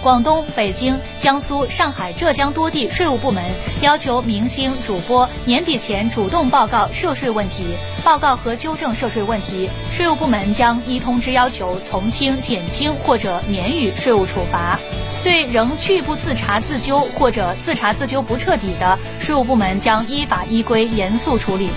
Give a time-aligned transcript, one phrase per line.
[0.00, 3.42] 广东、北京、江苏、上海、浙江多地税务部门
[3.82, 7.64] 要求明星、主播年底前主动报告涉税问题，
[8.04, 14.78] 报告和纠正涉税问题，税务部门将依通知要求从轻、减轻或者免予税务处罚。
[15.24, 21.68] 对仍拒不自查自纠或者自查自纠不彻底的，税务部门将依法依规严肃处理。